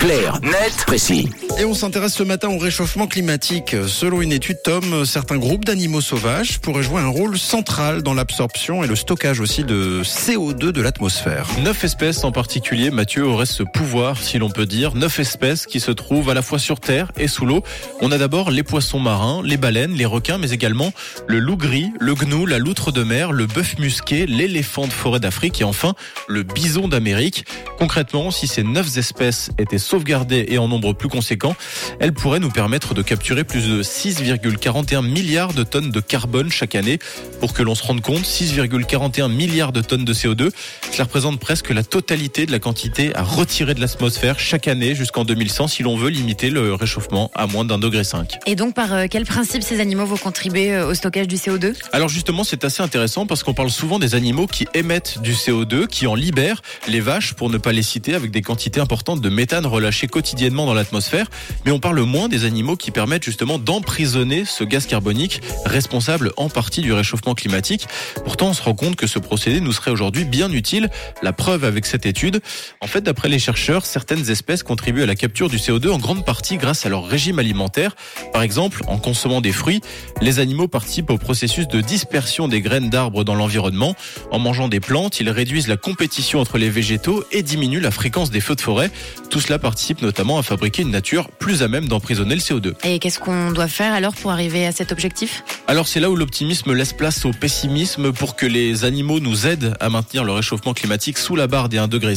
[0.00, 1.28] Clair, net, précis.
[1.58, 3.76] Et on s'intéresse ce matin au réchauffement climatique.
[3.86, 8.82] Selon une étude Tom, certains groupes d'animaux sauvages pourraient jouer un rôle central dans l'absorption
[8.82, 11.48] et le stockage aussi de CO2 de l'atmosphère.
[11.62, 14.94] Neuf espèces en particulier, Mathieu, auraient ce pouvoir, si l'on peut dire.
[14.94, 17.62] Neuf espèces qui se trouvent à la fois sur terre et sous l'eau.
[18.00, 20.94] On a d'abord les poissons marins, les baleines, les requins, mais également
[21.26, 25.20] le loup gris, le gnou, la loutre de mer, le bœuf musqué, l'éléphant de forêt
[25.20, 25.92] d'Afrique et enfin
[26.26, 27.44] le bison d'Amérique.
[27.78, 31.56] Concrètement, si ces neuf espèces étaient sauvegardées et en nombre plus conséquent,
[31.98, 36.76] elles pourraient nous permettre de capturer plus de 6,41 milliards de tonnes de carbone chaque
[36.76, 36.98] année.
[37.40, 40.50] Pour que l'on se rende compte, 6,41 milliards de tonnes de CO2,
[40.92, 45.24] cela représente presque la totalité de la quantité à retirer de l'atmosphère chaque année jusqu'en
[45.24, 48.38] 2100 si l'on veut limiter le réchauffement à moins d'un degré 5.
[48.46, 51.74] Et donc, par euh, quel principe ces animaux vont contribuer euh, au stockage du CO2
[51.92, 55.88] Alors justement, c'est assez intéressant parce qu'on parle souvent des animaux qui émettent du CO2,
[55.88, 59.28] qui en libèrent, les vaches pour ne pas les citer, avec des quantités importantes de
[59.28, 61.30] méthane relâchées quotidiennement dans l'atmosphère.
[61.64, 66.50] Mais on parle moins des animaux qui permettent justement d'emprisonner ce gaz carbonique responsable en
[66.50, 67.86] partie du réchauffement climatique.
[68.24, 70.90] Pourtant, on se rend compte que ce procédé nous serait aujourd'hui bien utile.
[71.22, 72.40] La preuve avec cette étude,
[72.80, 76.26] en fait, d'après les chercheurs, certaines espèces contribuent à la capture du CO2 en grande
[76.26, 77.96] partie grâce à leur régime alimentaire.
[78.32, 79.80] Par exemple, en consommant des fruits,
[80.20, 83.94] les animaux participent au processus de dispersion des graines d'arbres dans l'environnement.
[84.30, 88.30] En mangeant des plantes, ils réduisent la compétition entre les végétaux et diminuent la fréquence
[88.30, 88.90] des feux de forêt.
[89.30, 92.74] Tout cela participe notamment à fabriquer une nature plus à même d'emprisonner le CO2.
[92.82, 95.44] Et qu'est-ce qu'on doit faire alors pour arriver à cet objectif?
[95.68, 99.76] Alors c'est là où l'optimisme laisse place au pessimisme pour que les animaux nous aident
[99.78, 102.14] à maintenir le réchauffement climatique sous la barre des 1,5 degré.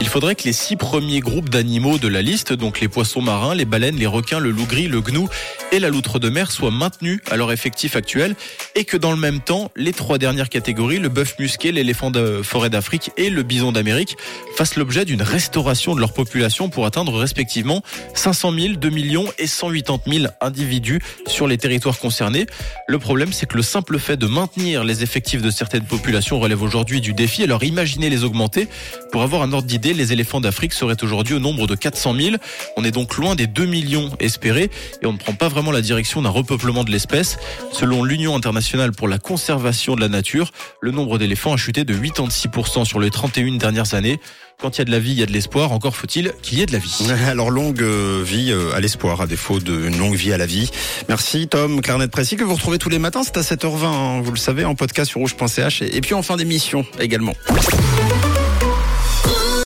[0.00, 3.54] Il faudrait que les six premiers groupes d'animaux de la liste, donc les poissons marins,
[3.54, 5.28] les baleines, les requins, le loup gris, le gnou
[5.72, 8.36] et la loutre de mer, soient maintenus à leur effectif actuel
[8.74, 12.40] et que dans le même temps, les trois dernières catégories, le bœuf musqué, l'éléphant de
[12.42, 14.16] forêt d'Afrique et le bison d'Amérique,
[14.56, 17.82] fassent l'objet d'une restauration de leur population pour atteindre respectivement
[18.14, 22.46] 500 000, 2 millions et 180 000 individus sur les territoires concernés.
[22.88, 26.62] Le problème, c'est que le simple fait de maintenir les effectifs de certaines populations relève
[26.62, 27.42] aujourd'hui du défi.
[27.42, 28.68] Alors imaginez les augmenter.
[29.12, 32.36] Pour avoir un ordre d'idée, les éléphants d'Afrique seraient aujourd'hui au nombre de 400 000.
[32.76, 34.70] On est donc loin des 2 millions espérés
[35.02, 37.38] et on ne prend pas vraiment la direction d'un repeuplement de l'espèce.
[37.72, 41.94] Selon l'Union internationale pour la conservation de la nature, le nombre d'éléphants a chuté de
[41.94, 44.20] 86% sur les 31 dernières années.
[44.60, 45.72] Quand il y a de la vie, il y a de l'espoir.
[45.72, 47.06] Encore faut-il qu'il y ait de la vie.
[47.26, 50.70] Alors longue euh, vie euh, à l'espoir, à défaut d'une longue vie à la vie.
[51.08, 54.32] Merci Tom, Clarnet Précis, que vous retrouvez tous les matins, c'est à 7h20, hein, vous
[54.32, 57.34] le savez, en podcast sur rouge.ch et puis en fin d'émission également.